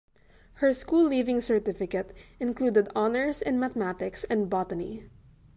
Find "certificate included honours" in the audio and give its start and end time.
1.41-3.39